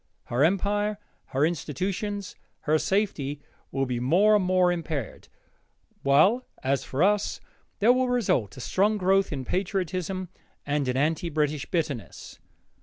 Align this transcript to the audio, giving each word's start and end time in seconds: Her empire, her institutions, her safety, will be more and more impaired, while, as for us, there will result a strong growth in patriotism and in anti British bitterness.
Her 0.23 0.43
empire, 0.43 0.97
her 1.25 1.45
institutions, 1.45 2.35
her 2.61 2.79
safety, 2.79 3.39
will 3.71 3.85
be 3.85 3.99
more 3.99 4.35
and 4.35 4.43
more 4.43 4.71
impaired, 4.71 5.27
while, 6.01 6.47
as 6.63 6.83
for 6.83 7.03
us, 7.03 7.39
there 7.77 7.93
will 7.93 8.09
result 8.09 8.57
a 8.57 8.61
strong 8.61 8.97
growth 8.97 9.31
in 9.31 9.45
patriotism 9.45 10.29
and 10.65 10.87
in 10.87 10.97
anti 10.97 11.29
British 11.29 11.67
bitterness. 11.69 12.39